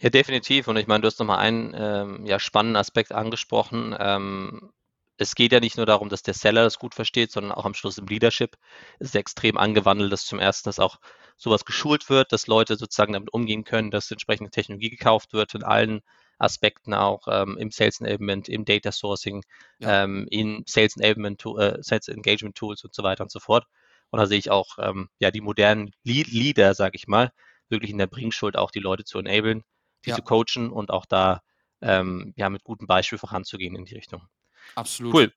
[0.00, 0.68] Ja, definitiv.
[0.68, 3.96] Und ich meine, du hast nochmal einen ähm, ja, spannenden Aspekt angesprochen.
[3.98, 4.70] Ähm,
[5.18, 7.74] es geht ja nicht nur darum, dass der Seller das gut versteht, sondern auch am
[7.74, 8.56] Schluss im Leadership
[9.00, 10.98] ist es extrem angewandelt, dass zum ersten, dass auch
[11.36, 15.64] sowas geschult wird, dass Leute sozusagen damit umgehen können, dass entsprechende Technologie gekauft wird in
[15.64, 16.02] allen
[16.38, 19.42] Aspekten auch ähm, im Sales Enablement, im Data Sourcing,
[19.80, 20.04] ja.
[20.04, 23.66] ähm, in Sales Enablement, äh, Sales Engagement Tools und so weiter und so fort.
[24.10, 27.32] Und da sehe ich auch ähm, ja die modernen Lead Leader, sage ich mal,
[27.68, 29.64] wirklich in der Bringschuld auch die Leute zu enablen,
[30.04, 30.16] die ja.
[30.16, 31.42] zu coachen und auch da
[31.82, 34.22] ähm, ja mit gutem Beispiel voranzugehen in die Richtung.
[34.74, 35.14] Absolut.
[35.14, 35.32] Cool.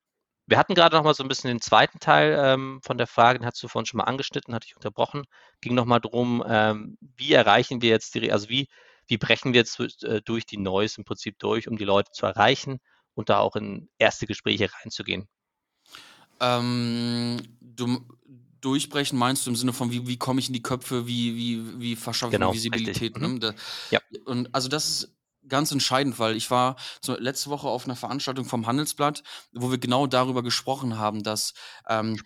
[0.47, 3.39] Wir hatten gerade noch mal so ein bisschen den zweiten Teil ähm, von der Frage,
[3.39, 5.23] den hast du vorhin schon mal angeschnitten, hatte ich unterbrochen.
[5.61, 8.67] Ging noch mal darum, ähm, wie erreichen wir jetzt die, also wie,
[9.07, 12.25] wie brechen wir jetzt äh, durch die Noise im Prinzip durch, um die Leute zu
[12.25, 12.79] erreichen
[13.13, 15.27] und da auch in erste Gespräche reinzugehen?
[16.41, 18.05] Ähm, du,
[18.61, 21.79] durchbrechen meinst du im Sinne von, wie, wie komme ich in die Köpfe, wie, wie,
[21.79, 23.17] wie verschaffe ich genau, Visibilität?
[23.17, 23.27] Ne?
[23.27, 23.53] Mhm.
[23.89, 23.99] ja.
[24.25, 25.15] Und also das ist
[25.51, 29.77] ganz entscheidend, weil ich war so letzte Woche auf einer Veranstaltung vom Handelsblatt, wo wir
[29.77, 31.53] genau darüber gesprochen haben, dass,
[31.87, 32.19] ähm,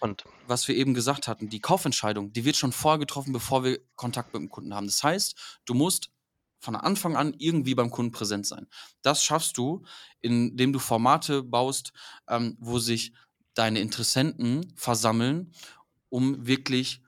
[0.47, 4.33] was wir eben gesagt hatten, die Kaufentscheidung, die wird schon vorher getroffen, bevor wir Kontakt
[4.33, 4.85] mit dem Kunden haben.
[4.85, 5.35] Das heißt,
[5.65, 6.11] du musst
[6.59, 8.67] von Anfang an irgendwie beim Kunden präsent sein.
[9.01, 9.83] Das schaffst du,
[10.21, 11.93] indem du Formate baust,
[12.29, 13.13] ähm, wo sich
[13.55, 15.51] deine Interessenten versammeln,
[16.09, 17.01] um wirklich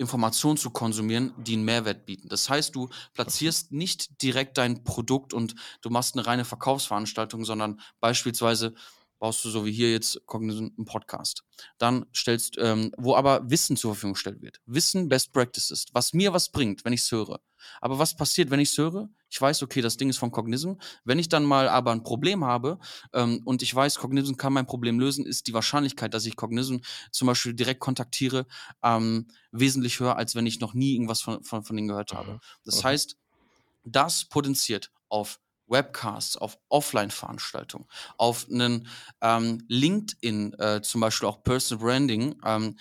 [0.00, 2.28] Informationen zu konsumieren, die einen Mehrwert bieten.
[2.30, 7.80] Das heißt, du platzierst nicht direkt dein Produkt und du machst eine reine Verkaufsveranstaltung, sondern
[8.00, 8.74] beispielsweise
[9.20, 11.44] baust du so wie hier jetzt Cognizant einen Podcast.
[11.78, 14.60] Dann stellst, ähm, wo aber Wissen zur Verfügung gestellt wird.
[14.66, 17.40] Wissen, Best Practices, was mir was bringt, wenn ich es höre.
[17.80, 19.10] Aber was passiert, wenn ich es höre?
[19.28, 20.82] Ich weiß, okay, das Ding ist von Cognizant.
[21.04, 22.78] Wenn ich dann mal aber ein Problem habe
[23.12, 26.84] ähm, und ich weiß, Cognizant kann mein Problem lösen, ist die Wahrscheinlichkeit, dass ich Cognizant
[27.12, 28.46] zum Beispiel direkt kontaktiere,
[28.82, 32.32] ähm, wesentlich höher, als wenn ich noch nie irgendwas von, von, von denen gehört habe.
[32.32, 32.40] Mhm.
[32.64, 32.88] Das okay.
[32.88, 33.16] heißt,
[33.84, 35.38] das potenziert auf
[35.70, 38.88] Webcasts, auf Offline-Veranstaltungen, auf einen
[39.20, 42.36] ähm, LinkedIn, äh, zum Beispiel auch Personal Branding.
[42.44, 42.76] Ähm,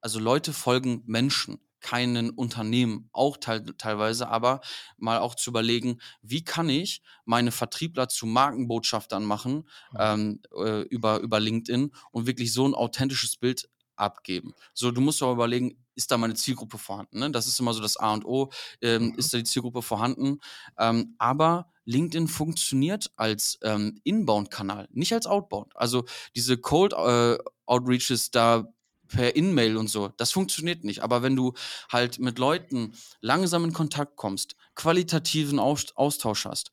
[0.00, 4.62] also Leute folgen Menschen, keinen Unternehmen, auch te teilweise, aber
[4.96, 9.98] mal auch zu überlegen, wie kann ich meine Vertriebler zu Markenbotschaftern machen mhm.
[9.98, 14.54] ähm, äh, über, über LinkedIn und wirklich so ein authentisches Bild abgeben.
[14.72, 17.18] So, du musst aber überlegen, ist da meine Zielgruppe vorhanden?
[17.18, 17.30] Ne?
[17.30, 18.50] Das ist immer so das A und O.
[18.80, 19.14] Ähm, mhm.
[19.18, 20.40] Ist da die Zielgruppe vorhanden?
[20.78, 25.76] Ähm, aber LinkedIn funktioniert als ähm, Inbound-Kanal, nicht als Outbound.
[25.76, 26.04] Also
[26.34, 28.72] diese Cold äh, Outreaches da
[29.08, 31.02] per In-Mail und so, das funktioniert nicht.
[31.02, 31.52] Aber wenn du
[31.90, 36.70] halt mit Leuten langsam in Kontakt kommst, qualitativen Austausch hast,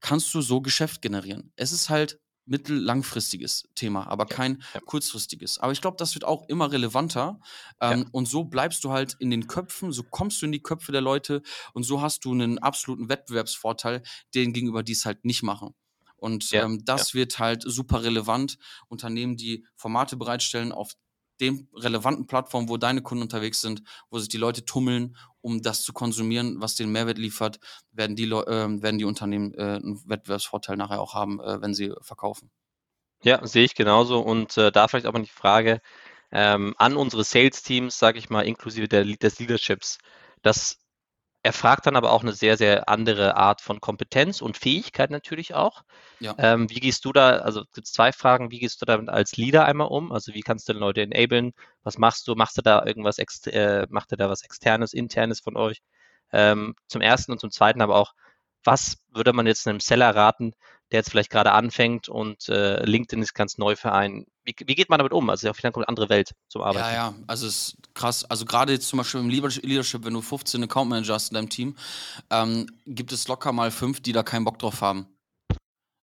[0.00, 1.52] kannst du so Geschäft generieren.
[1.56, 4.80] Es ist halt mittellangfristiges Thema, aber ja, kein ja.
[4.80, 5.58] kurzfristiges.
[5.58, 7.40] Aber ich glaube, das wird auch immer relevanter.
[7.80, 8.06] Ähm, ja.
[8.12, 11.00] Und so bleibst du halt in den Köpfen, so kommst du in die Köpfe der
[11.00, 14.02] Leute und so hast du einen absoluten Wettbewerbsvorteil,
[14.34, 15.74] denen gegenüber die es halt nicht machen.
[16.16, 18.58] Und ähm, das wird halt super relevant.
[18.88, 20.94] Unternehmen, die Formate bereitstellen auf
[21.40, 25.82] den relevanten Plattformen, wo deine Kunden unterwegs sind, wo sich die Leute tummeln, um das
[25.82, 27.60] zu konsumieren, was den Mehrwert liefert,
[27.92, 31.92] werden die, äh, werden die Unternehmen äh, einen Wettbewerbsvorteil nachher auch haben, äh, wenn sie
[32.00, 32.50] verkaufen.
[33.22, 34.20] Ja, sehe ich genauso.
[34.20, 35.80] Und äh, da vielleicht auch mal die Frage
[36.30, 39.98] ähm, an unsere Sales-Teams, sage ich mal, inklusive der, des Leaderships.
[41.42, 45.54] Das erfragt dann aber auch eine sehr, sehr andere Art von Kompetenz und Fähigkeit natürlich
[45.54, 45.82] auch.
[46.20, 46.34] Ja.
[46.38, 49.36] Ähm, wie gehst du da, also gibt es zwei Fragen, wie gehst du damit als
[49.36, 50.12] Leader einmal um?
[50.12, 51.52] Also wie kannst du den Leute enablen?
[51.84, 52.34] Was machst du?
[52.34, 55.80] Machst du da irgendwas, äh, macht ihr da was externes, internes von euch?
[56.32, 58.12] Ähm, zum ersten und zum zweiten aber auch,
[58.64, 60.52] was würde man jetzt einem Seller raten,
[60.90, 64.26] der jetzt vielleicht gerade anfängt und äh, LinkedIn ist ganz neu für einen.
[64.44, 65.28] Wie, wie geht man damit um?
[65.28, 66.86] Also auf jeden Fall eine andere Welt zum Arbeiten.
[66.86, 68.24] Ja, ja, also es ist krass.
[68.24, 71.50] Also gerade jetzt zum Beispiel im Leadership, wenn du 15 Account Manager hast in deinem
[71.50, 71.76] Team,
[72.30, 75.06] ähm, gibt es locker mal fünf, die da keinen Bock drauf haben.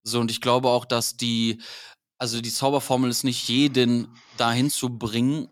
[0.04, 1.62] So, und ich glaube auch, dass die,
[2.19, 5.50] also die Zauberformel ist nicht jeden dahin zu bringen,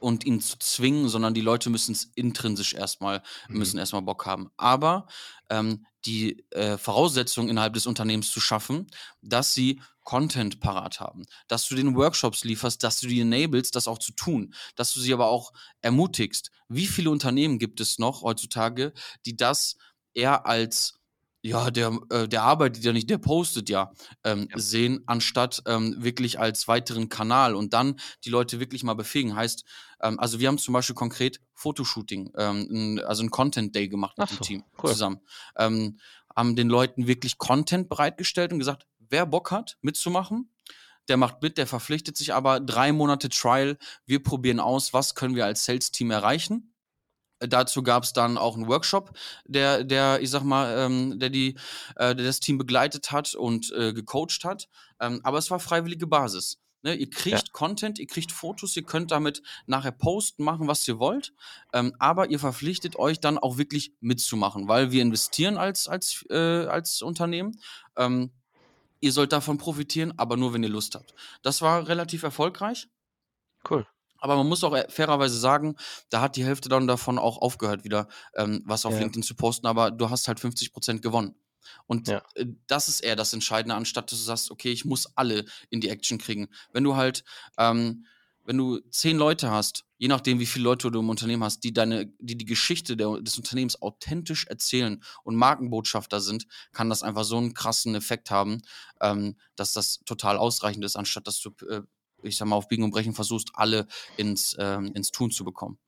[0.00, 3.58] und ihn zu zwingen, sondern die Leute müssen es intrinsisch erstmal, mhm.
[3.58, 4.50] müssen erstmal Bock haben.
[4.56, 5.06] Aber
[5.50, 8.86] ähm, die äh, Voraussetzung innerhalb des Unternehmens zu schaffen,
[9.20, 13.88] dass sie Content parat haben, dass du den Workshops lieferst, dass du die enablest, das
[13.88, 16.50] auch zu tun, dass du sie aber auch ermutigst.
[16.68, 18.92] Wie viele Unternehmen gibt es noch heutzutage,
[19.26, 19.76] die das
[20.14, 20.94] eher als
[21.42, 23.92] ja, der, äh, der arbeitet ja nicht, der postet ja,
[24.24, 24.58] ähm, ja.
[24.58, 29.36] sehen, anstatt ähm, wirklich als weiteren Kanal und dann die Leute wirklich mal befähigen.
[29.36, 29.64] Heißt,
[30.00, 34.28] ähm, also wir haben zum Beispiel konkret Fotoshooting, ähm, also ein Content Day gemacht mit
[34.28, 34.90] so, dem Team cool.
[34.90, 35.20] zusammen.
[35.56, 35.98] Ähm,
[36.34, 40.52] haben den Leuten wirklich Content bereitgestellt und gesagt, wer Bock hat, mitzumachen,
[41.08, 43.78] der macht mit, der verpflichtet sich aber drei Monate Trial.
[44.04, 46.74] Wir probieren aus, was können wir als Sales-Team erreichen
[47.38, 49.12] Dazu gab es dann auch einen Workshop,
[49.44, 51.56] der, der, ich sag mal, ähm, der die,
[51.96, 54.68] äh, der das Team begleitet hat und äh, gecoacht hat.
[55.00, 56.58] Ähm, aber es war freiwillige Basis.
[56.86, 56.94] Ne?
[56.94, 57.52] Ihr kriegt ja.
[57.52, 61.34] Content, ihr kriegt Fotos, ihr könnt damit nachher posten, machen, was ihr wollt.
[61.72, 66.66] Ähm, aber ihr verpflichtet euch dann auch wirklich mitzumachen, weil wir investieren als, als, äh,
[66.66, 67.58] als Unternehmen.
[67.96, 68.30] Ähm,
[69.00, 71.12] ihr sollt davon profitieren, aber nur, wenn ihr Lust habt.
[71.42, 72.88] Das war relativ erfolgreich.
[73.68, 73.84] Cool.
[74.18, 75.74] Aber man muss auch äh, fairerweise sagen,
[76.08, 79.00] da hat die Hälfte dann davon auch aufgehört, wieder ähm, was auf ja.
[79.00, 81.34] LinkedIn zu posten, aber du hast halt 50 Prozent gewonnen.
[81.86, 82.22] Und ja.
[82.34, 85.80] äh, das ist eher das Entscheidende, anstatt dass du sagst, okay, ich muss alle in
[85.80, 86.48] die Action kriegen.
[86.72, 87.24] Wenn du halt,
[87.58, 88.06] ähm,
[88.44, 91.72] wenn du zehn Leute hast, je nachdem, wie viele Leute du im Unternehmen hast, die
[91.72, 97.24] deine, die die Geschichte der, des Unternehmens authentisch erzählen und Markenbotschafter sind, kann das einfach
[97.24, 98.62] so einen krassen Effekt haben,
[99.00, 101.82] ähm, dass das total ausreichend ist, anstatt dass du äh,
[102.22, 105.78] ich sag mal, auf Biegen und Brechen versuchst, alle ins, ähm, ins Tun zu bekommen.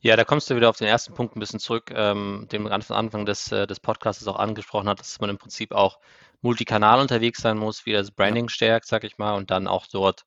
[0.00, 2.82] Ja, da kommst du wieder auf den ersten Punkt ein bisschen zurück, ähm, den man
[2.82, 5.98] von Anfang des, äh, des Podcasts auch angesprochen hat, dass man im Prinzip auch
[6.42, 8.50] multikanal unterwegs sein muss, wie das Branding ja.
[8.50, 10.24] stärkt, sag ich mal, und dann auch dort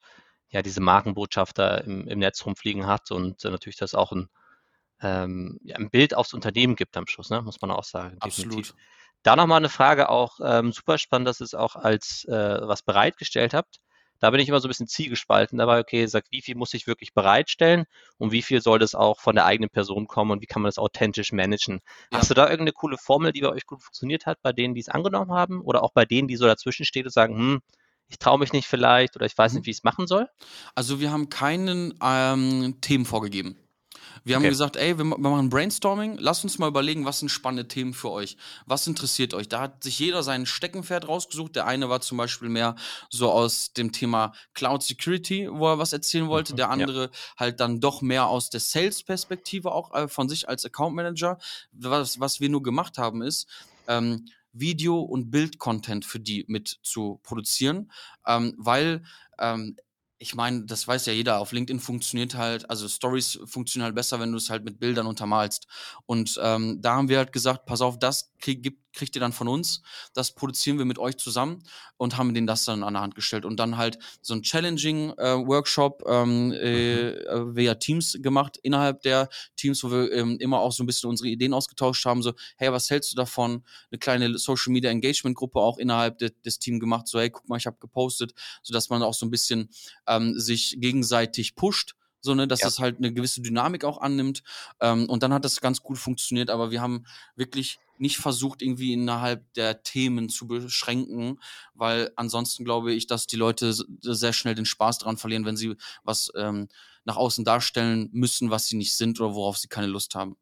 [0.49, 4.29] ja diese Markenbotschafter im, im Netz rumfliegen hat und äh, natürlich das auch ein,
[5.01, 7.41] ähm, ja, ein Bild aufs Unternehmen gibt am Schluss, ne?
[7.41, 8.17] muss man auch sagen.
[8.19, 8.51] Absolut.
[8.51, 8.75] Definitiv.
[9.23, 12.83] Da nochmal eine Frage auch, ähm, super spannend, dass ihr es auch als äh, was
[12.83, 13.79] bereitgestellt habt.
[14.19, 16.87] Da bin ich immer so ein bisschen zielgespalten dabei, okay, sag, wie viel muss ich
[16.87, 17.85] wirklich bereitstellen
[18.17, 20.67] und wie viel soll das auch von der eigenen Person kommen und wie kann man
[20.67, 21.79] das authentisch managen?
[22.11, 22.19] Ja.
[22.19, 24.81] Hast du da irgendeine coole Formel, die bei euch gut funktioniert hat, bei denen, die
[24.81, 27.61] es angenommen haben oder auch bei denen, die so dazwischen stehen und sagen, hm,
[28.09, 29.65] ich traue mich nicht vielleicht oder ich weiß nicht, mhm.
[29.67, 30.27] wie ich es machen soll?
[30.75, 33.57] Also wir haben keinen ähm, Themen vorgegeben.
[34.23, 37.67] Wir haben gesagt, ey, wir, wir machen Brainstorming, lasst uns mal überlegen, was sind spannende
[37.67, 38.37] Themen für euch?
[38.65, 39.49] Was interessiert euch?
[39.49, 41.55] Da hat sich jeder sein Steckenpferd rausgesucht.
[41.55, 42.75] Der eine war zum Beispiel mehr
[43.09, 46.53] so aus dem Thema Cloud Security, wo er was erzählen wollte.
[46.53, 47.09] Mhm, der andere ja.
[47.37, 51.37] halt dann doch mehr aus der Sales-Perspektive auch äh, von sich als Account Manager.
[51.71, 53.47] Was, was wir nur gemacht haben, ist,
[53.87, 57.91] ähm, Video- und Bild-Content für die mit zu produzieren,
[58.25, 59.03] ähm, weil
[59.37, 59.77] ähm,
[60.19, 64.19] ich meine, das weiß ja jeder, auf LinkedIn funktioniert halt, also Stories funktionieren halt besser,
[64.19, 65.65] wenn du es halt mit Bildern untermalst.
[66.05, 69.31] Und ähm, da haben wir halt gesagt, pass auf, das krieg, gibt, kriegt ihr dann
[69.31, 69.81] von uns,
[70.13, 71.63] das produzieren wir mit euch zusammen
[71.95, 73.45] und haben denen das dann an der Hand gestellt.
[73.45, 77.55] Und dann halt so ein Challenging-Workshop äh, ähm, äh, mhm.
[77.55, 81.29] via Teams gemacht, innerhalb der Teams, wo wir ähm, immer auch so ein bisschen unsere
[81.29, 83.63] Ideen ausgetauscht haben, so, hey, was hältst du davon?
[83.89, 87.47] Eine kleine Social Media Engagement Gruppe auch innerhalb de des Teams gemacht, so, hey, guck
[87.47, 88.33] mal, ich habe gepostet,
[88.63, 89.69] sodass man auch so ein bisschen
[90.07, 92.67] ähm, sich gegenseitig pusht so ne, dass ja.
[92.67, 94.43] es halt eine gewisse Dynamik auch annimmt.
[94.79, 97.05] Ähm, und dann hat das ganz gut funktioniert, aber wir haben
[97.35, 101.39] wirklich nicht versucht, irgendwie innerhalb der Themen zu beschränken,
[101.73, 105.75] weil ansonsten glaube ich, dass die Leute sehr schnell den Spaß daran verlieren, wenn sie
[106.03, 106.69] was ähm,
[107.03, 110.37] nach außen darstellen müssen, was sie nicht sind oder worauf sie keine Lust haben.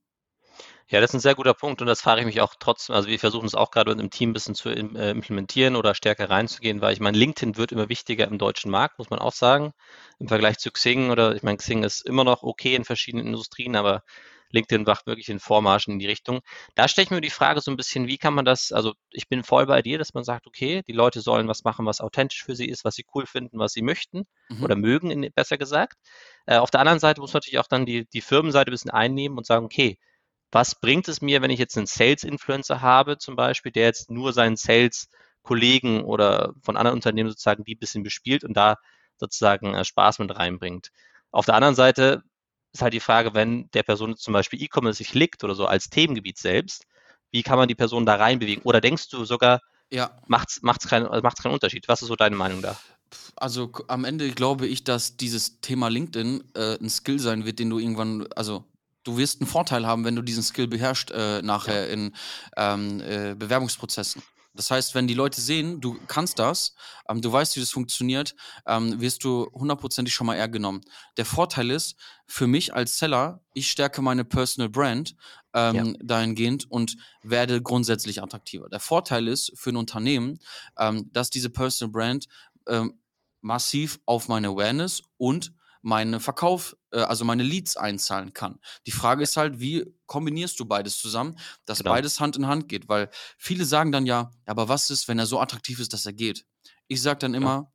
[0.89, 2.95] Ja, das ist ein sehr guter Punkt und das frage ich mich auch trotzdem.
[2.95, 6.29] Also wir versuchen es auch gerade im Team ein bisschen zu äh, implementieren oder stärker
[6.29, 9.73] reinzugehen, weil ich meine, LinkedIn wird immer wichtiger im deutschen Markt, muss man auch sagen,
[10.19, 13.75] im Vergleich zu Xing oder ich meine, Xing ist immer noch okay in verschiedenen Industrien,
[13.75, 14.01] aber
[14.51, 16.39] LinkedIn macht wirklich den Vormarsch in die Richtung.
[16.75, 19.27] Da stelle ich mir die Frage so ein bisschen, wie kann man das, also ich
[19.27, 22.43] bin voll bei dir, dass man sagt, okay, die Leute sollen was machen, was authentisch
[22.45, 24.63] für sie ist, was sie cool finden, was sie möchten mhm.
[24.63, 25.97] oder mögen, besser gesagt.
[26.45, 28.91] Äh, auf der anderen Seite muss man natürlich auch dann die, die Firmenseite ein bisschen
[28.91, 29.97] einnehmen und sagen, okay,
[30.57, 34.33] was bringt es mir, wenn ich jetzt einen Sales-Influencer habe, zum Beispiel, der jetzt nur
[34.33, 38.77] seinen Sales-Kollegen oder von anderen Unternehmen sozusagen die ein bisschen bespielt und da
[39.17, 40.89] sozusagen äh, Spaß mit reinbringt.
[41.29, 42.23] Auf der anderen Seite
[42.73, 45.91] ist halt die Frage, wenn der Person zum Beispiel E-Commerce sich liegt oder so als
[45.91, 46.87] Themengebiet selbst,
[47.29, 48.63] wie kann man die Person da reinbewegen?
[48.63, 50.09] Oder denkst du sogar, ja.
[50.25, 51.87] macht es macht's keinen, macht's keinen Unterschied?
[51.87, 52.75] Was ist so deine Meinung da?
[53.35, 57.69] Also am Ende glaube ich, dass dieses Thema LinkedIn äh, ein Skill sein wird, den
[57.69, 58.65] du irgendwann, also
[59.07, 61.93] du wirst einen Vorteil haben, wenn du diesen Skill beherrschst äh, nachher ja.
[61.93, 62.15] in
[62.57, 64.21] ähm, äh, Bewerbungsprozessen.
[64.53, 66.73] Das heißt, wenn die Leute sehen, du kannst das,
[67.07, 70.81] ähm, du weißt, wie das funktioniert, ähm, wirst du hundertprozentig schon mal eher genommen.
[71.15, 71.95] Der Vorteil ist,
[72.27, 75.15] für mich als Seller, ich stärke meine Personal Brand
[75.53, 75.93] ähm, ja.
[76.03, 78.67] dahingehend und werde grundsätzlich attraktiver.
[78.67, 80.39] Der Vorteil ist für ein Unternehmen,
[80.77, 82.25] ähm, dass diese Personal Brand
[82.67, 82.99] ähm,
[83.41, 88.59] massiv auf meine Awareness und meinen Verkauf, äh, also meine Leads einzahlen kann.
[88.85, 91.91] Die Frage ist halt, wie kombinierst du beides zusammen, dass genau.
[91.91, 92.89] beides Hand in Hand geht?
[92.89, 96.13] Weil viele sagen dann ja, aber was ist, wenn er so attraktiv ist, dass er
[96.13, 96.45] geht?
[96.87, 97.71] Ich sage dann immer, ja.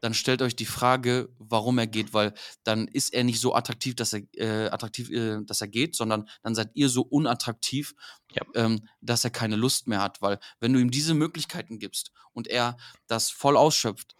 [0.00, 3.94] dann stellt euch die Frage, warum er geht, weil dann ist er nicht so attraktiv,
[3.96, 7.94] dass er äh, attraktiv, äh, dass er geht, sondern dann seid ihr so unattraktiv,
[8.32, 8.42] ja.
[8.54, 10.20] ähm, dass er keine Lust mehr hat.
[10.20, 12.76] Weil wenn du ihm diese Möglichkeiten gibst und er
[13.06, 14.14] das voll ausschöpft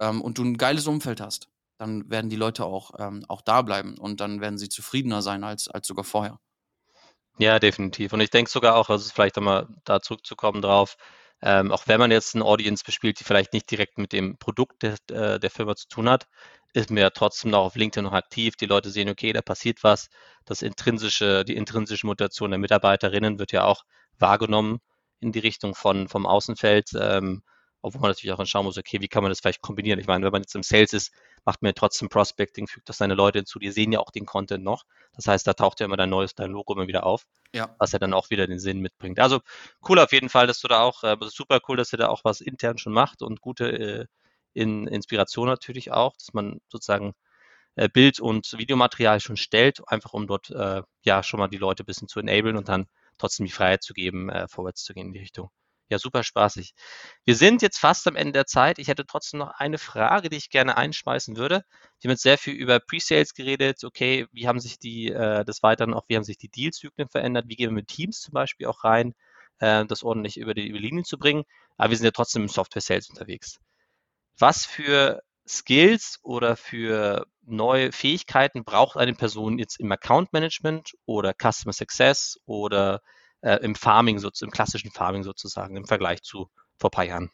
[0.00, 3.62] ähm, und du ein geiles Umfeld hast, dann werden die Leute auch, ähm, auch da
[3.62, 6.38] bleiben und dann werden sie zufriedener sein als, als sogar vorher.
[7.38, 8.12] Ja, definitiv.
[8.12, 10.96] Und ich denke sogar auch, also vielleicht nochmal da zurückzukommen drauf,
[11.40, 14.82] ähm, auch wenn man jetzt eine Audience bespielt, die vielleicht nicht direkt mit dem Produkt
[14.82, 16.26] der, äh, der Firma zu tun hat,
[16.72, 18.56] ist mir ja trotzdem noch auf LinkedIn noch aktiv.
[18.56, 20.08] Die Leute sehen, okay, da passiert was.
[20.44, 23.84] Das intrinsische, die intrinsische Motivation der Mitarbeiterinnen wird ja auch
[24.18, 24.80] wahrgenommen
[25.20, 26.90] in die Richtung von, vom Außenfeld.
[27.00, 27.42] Ähm,
[27.88, 29.98] obwohl man natürlich auch schauen muss, okay, wie kann man das vielleicht kombinieren?
[29.98, 31.12] Ich meine, wenn man jetzt im Sales ist,
[31.44, 34.26] macht man ja trotzdem Prospecting, fügt das seine Leute hinzu, die sehen ja auch den
[34.26, 34.84] Content noch.
[35.14, 37.74] Das heißt, da taucht ja immer dein neues, dein Logo immer wieder auf, ja.
[37.78, 39.18] was ja dann auch wieder den Sinn mitbringt.
[39.18, 39.40] Also
[39.88, 42.22] cool auf jeden Fall, dass du da auch, äh, super cool, dass ihr da auch
[42.24, 44.06] was intern schon macht und gute äh,
[44.54, 47.14] in Inspiration natürlich auch, dass man sozusagen
[47.76, 51.84] äh, Bild- und Videomaterial schon stellt, einfach um dort äh, ja schon mal die Leute
[51.84, 52.86] ein bisschen zu enablen und dann
[53.18, 55.50] trotzdem die Freiheit zu geben, äh, vorwärts zu gehen in die Richtung.
[55.90, 56.74] Ja, super spaßig.
[57.24, 58.78] Wir sind jetzt fast am Ende der Zeit.
[58.78, 61.62] Ich hätte trotzdem noch eine Frage, die ich gerne einschmeißen würde.
[62.00, 63.82] Wir haben jetzt sehr viel über Pre-Sales geredet.
[63.84, 67.46] Okay, wie haben sich die, äh, des Weiteren auch, wie haben sich die Dealzyklen verändert?
[67.48, 69.14] Wie gehen wir mit Teams zum Beispiel auch rein,
[69.60, 71.44] äh, das ordentlich über die, über die Linie zu bringen?
[71.78, 73.58] Aber wir sind ja trotzdem im Software-Sales unterwegs.
[74.38, 81.34] Was für Skills oder für neue Fähigkeiten braucht eine Person jetzt im Account Management oder
[81.34, 83.00] Customer Success oder
[83.40, 86.48] äh, im Farming, so, im klassischen Farming sozusagen, im Vergleich zu
[86.78, 87.30] vor ein paar Jahren.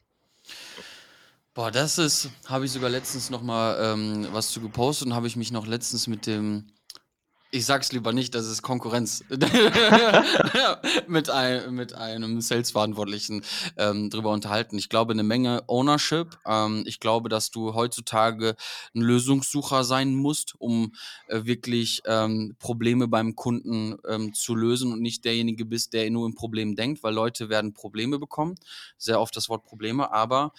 [1.54, 5.28] Boah, das ist, habe ich sogar letztens noch mal ähm, was zu gepostet und habe
[5.28, 6.66] ich mich noch letztens mit dem
[7.54, 9.22] ich sag's lieber nicht, das ist Konkurrenz.
[11.06, 13.44] mit, ein, mit einem Sales-Verantwortlichen
[13.76, 14.76] ähm, drüber unterhalten.
[14.76, 16.36] Ich glaube, eine Menge Ownership.
[16.46, 18.56] Ähm, ich glaube, dass du heutzutage
[18.92, 20.94] ein Lösungssucher sein musst, um
[21.28, 26.26] äh, wirklich ähm, Probleme beim Kunden ähm, zu lösen und nicht derjenige bist, der nur
[26.26, 28.56] im Problem denkt, weil Leute werden Probleme bekommen.
[28.98, 30.12] Sehr oft das Wort Probleme.
[30.12, 30.52] Aber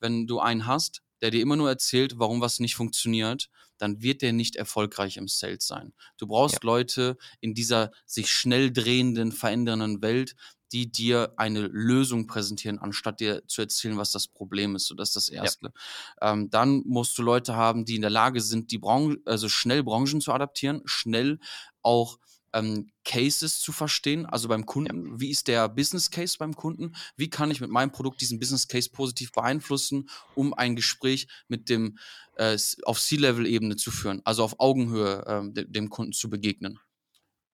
[0.00, 4.22] wenn du einen hast, der dir immer nur erzählt, warum was nicht funktioniert, dann wird
[4.22, 5.92] der nicht erfolgreich im Sales sein.
[6.16, 6.60] Du brauchst ja.
[6.62, 10.36] Leute in dieser sich schnell drehenden, verändernden Welt,
[10.72, 14.86] die dir eine Lösung präsentieren, anstatt dir zu erzählen, was das Problem ist.
[14.86, 15.72] So, das ist das Erste.
[16.20, 16.32] Ja.
[16.32, 19.82] Ähm, dann musst du Leute haben, die in der Lage sind, die Branche, also schnell
[19.82, 21.40] Branchen zu adaptieren, schnell
[21.82, 22.18] auch
[22.52, 25.20] ähm, Cases zu verstehen, also beim Kunden, ja.
[25.20, 28.68] wie ist der Business Case beim Kunden, wie kann ich mit meinem Produkt diesen Business
[28.68, 31.98] Case positiv beeinflussen, um ein Gespräch mit dem
[32.36, 36.78] äh, auf C-Level-Ebene zu führen, also auf Augenhöhe äh, de dem Kunden zu begegnen.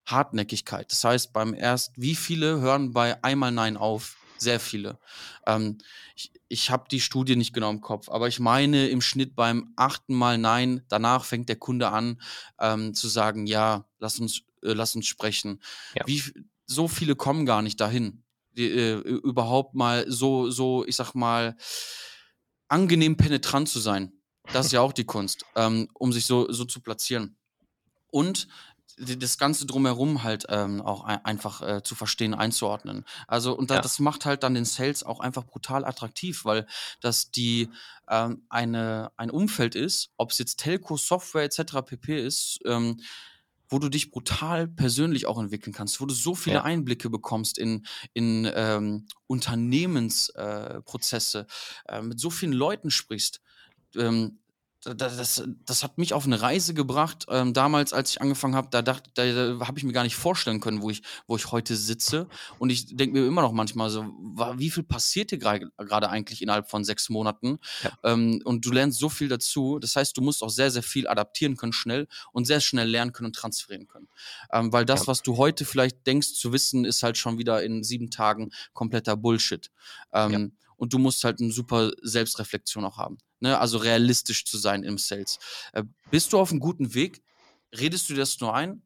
[0.06, 4.16] Hartnäckigkeit, das heißt beim erst, wie viele hören bei einmal Nein auf?
[4.38, 4.99] Sehr viele.
[5.46, 5.79] Ähm,
[6.14, 9.72] ich ich habe die Studie nicht genau im Kopf, aber ich meine im Schnitt beim
[9.77, 12.20] achten Mal Nein, danach fängt der Kunde an
[12.61, 15.61] ähm, zu sagen, ja, lass uns äh, lass uns sprechen.
[15.94, 16.07] Ja.
[16.07, 16.22] Wie,
[16.66, 18.22] so viele kommen gar nicht dahin,
[18.57, 21.57] die, äh, überhaupt mal so, so, ich sag mal,
[22.68, 24.12] angenehm penetrant zu sein.
[24.53, 27.37] Das ist ja auch die Kunst, ähm, um sich so, so zu platzieren.
[28.09, 28.49] Und
[28.96, 33.04] das Ganze drumherum halt ähm, auch ein, einfach äh, zu verstehen, einzuordnen.
[33.26, 33.80] Also, und da, ja.
[33.82, 36.66] das macht halt dann den Sales auch einfach brutal attraktiv, weil
[37.00, 37.68] das die
[38.09, 41.82] ähm, eine, ein Umfeld ist, ob es jetzt Telco, Software etc.
[41.85, 43.00] pp ist, ähm,
[43.68, 46.62] wo du dich brutal persönlich auch entwickeln kannst, wo du so viele ja.
[46.62, 51.46] Einblicke bekommst in, in ähm, Unternehmensprozesse,
[51.87, 53.42] äh, äh, mit so vielen Leuten sprichst.
[53.96, 54.38] Ähm,
[54.94, 57.27] das, das hat mich auf eine Reise gebracht.
[57.29, 60.16] Ähm, damals, als ich angefangen habe, da dachte, da, da habe ich mir gar nicht
[60.16, 62.29] vorstellen können, wo ich, wo ich heute sitze.
[62.59, 64.05] Und ich denke mir immer noch manchmal so,
[64.57, 67.59] wie viel passiert hier gerade eigentlich innerhalb von sechs Monaten?
[67.83, 67.92] Ja.
[68.05, 69.79] Ähm, und du lernst so viel dazu.
[69.79, 73.12] Das heißt, du musst auch sehr, sehr viel adaptieren können, schnell und sehr schnell lernen
[73.12, 74.09] können und transferieren können.
[74.53, 75.07] Ähm, weil das, ja.
[75.09, 79.16] was du heute vielleicht denkst zu wissen, ist halt schon wieder in sieben Tagen kompletter
[79.16, 79.70] Bullshit.
[80.12, 83.18] Ähm, ja und du musst halt eine super Selbstreflexion auch haben.
[83.40, 83.59] Ne?
[83.59, 85.38] Also realistisch zu sein im Sales.
[85.72, 87.22] Äh, bist du auf einem guten Weg?
[87.79, 88.83] Redest du das nur ein?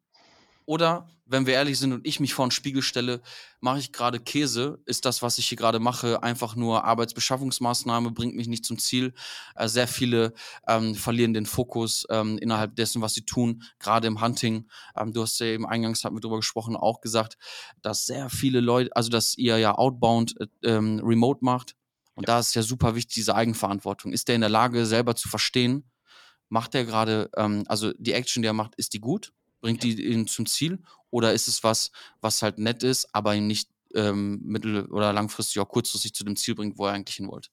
[0.71, 3.23] Oder, wenn wir ehrlich sind und ich mich vor den Spiegel stelle,
[3.61, 4.79] mache ich gerade Käse?
[4.85, 9.13] Ist das, was ich hier gerade mache, einfach nur Arbeitsbeschaffungsmaßnahme, bringt mich nicht zum Ziel?
[9.57, 10.33] Äh, sehr viele
[10.69, 14.69] ähm, verlieren den Fokus ähm, innerhalb dessen, was sie tun, gerade im Hunting.
[14.97, 17.37] Ähm, du hast ja eben eingangs, hatten wir darüber gesprochen, auch gesagt,
[17.83, 21.75] dass sehr viele Leute, also dass ihr ja outbound äh, ähm, remote macht
[22.21, 22.35] und ja.
[22.35, 24.13] da ist ja super wichtig, diese Eigenverantwortung.
[24.13, 25.91] Ist der in der Lage, selber zu verstehen,
[26.51, 29.33] macht er gerade, ähm, also die Action, die er macht, ist die gut?
[29.63, 29.95] Bringt ja.
[29.95, 30.83] die ihn zum Ziel?
[31.09, 35.61] Oder ist es was, was halt nett ist, aber ihn nicht ähm, mittel- oder langfristig
[35.61, 37.49] auch kurzfristig zu dem Ziel bringt, wo er eigentlich hin wollte?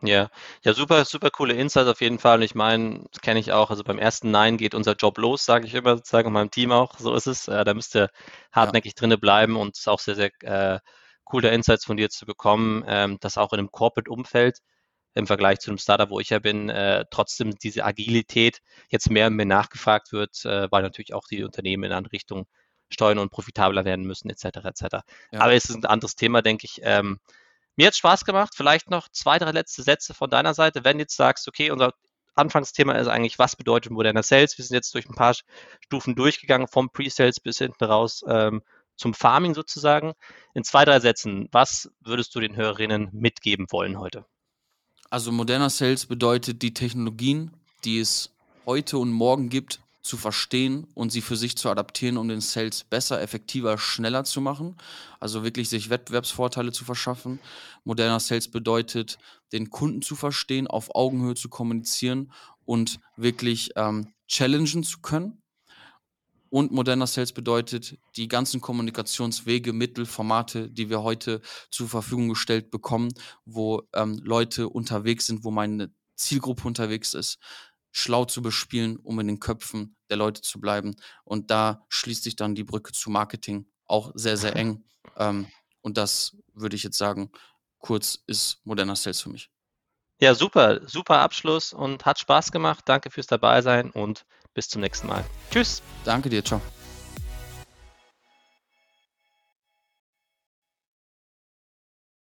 [0.00, 0.30] Ja,
[0.64, 2.38] ja, super, super coole Insights auf jeden Fall.
[2.38, 3.68] Und ich meine, das kenne ich auch.
[3.68, 6.72] Also beim ersten Nein geht unser Job los, sage ich immer sozusagen, und meinem Team
[6.72, 6.98] auch.
[6.98, 7.46] So ist es.
[7.46, 8.08] Äh, da müsst ihr
[8.52, 9.00] hartnäckig ja.
[9.00, 10.80] drinne bleiben und es ist auch sehr, sehr äh,
[11.28, 14.58] coole Insights von dir zu bekommen, ähm, dass auch in einem Corporate-Umfeld
[15.14, 19.26] im Vergleich zu einem Startup, wo ich ja bin, äh, trotzdem diese Agilität jetzt mehr
[19.26, 22.46] und mehr nachgefragt wird, äh, weil natürlich auch die Unternehmen in andere Richtungen
[22.90, 24.64] steuern und profitabler werden müssen, etc.
[24.64, 24.82] etc.
[25.32, 25.40] Ja.
[25.40, 26.80] Aber es ist ein anderes Thema, denke ich.
[26.82, 27.18] Ähm,
[27.76, 28.54] mir hat es Spaß gemacht.
[28.56, 31.92] Vielleicht noch zwei, drei letzte Sätze von deiner Seite, wenn du jetzt sagst, okay, unser
[32.34, 34.56] Anfangsthema ist eigentlich, was bedeutet moderner Sales?
[34.56, 35.34] Wir sind jetzt durch ein paar
[35.80, 38.24] Stufen durchgegangen, vom Pre-Sales bis hinten raus.
[38.28, 38.62] Ähm,
[38.98, 40.12] zum Farming sozusagen.
[40.54, 44.26] In zwei, drei Sätzen, was würdest du den Hörerinnen mitgeben wollen heute?
[45.10, 48.34] Also moderner Sales bedeutet, die Technologien, die es
[48.66, 52.84] heute und morgen gibt, zu verstehen und sie für sich zu adaptieren, um den Sales
[52.84, 54.76] besser, effektiver, schneller zu machen.
[55.20, 57.40] Also wirklich sich Wettbewerbsvorteile zu verschaffen.
[57.84, 59.18] Moderner Sales bedeutet,
[59.52, 62.32] den Kunden zu verstehen, auf Augenhöhe zu kommunizieren
[62.64, 65.42] und wirklich ähm, challengen zu können.
[66.50, 72.70] Und moderner Sales bedeutet, die ganzen Kommunikationswege, Mittel, Formate, die wir heute zur Verfügung gestellt
[72.70, 73.12] bekommen,
[73.44, 77.38] wo ähm, Leute unterwegs sind, wo meine Zielgruppe unterwegs ist,
[77.92, 80.96] schlau zu bespielen, um in den Köpfen der Leute zu bleiben.
[81.24, 84.84] Und da schließt sich dann die Brücke zu Marketing auch sehr, sehr eng.
[85.16, 85.48] Ähm,
[85.80, 87.30] und das würde ich jetzt sagen,
[87.78, 89.50] kurz ist moderner Sales für mich.
[90.20, 92.84] Ja, super, super Abschluss und hat Spaß gemacht.
[92.86, 94.26] Danke fürs Dabeisein und
[94.58, 95.24] bis zum nächsten Mal.
[95.52, 95.82] Tschüss.
[96.04, 96.60] Danke dir, ciao.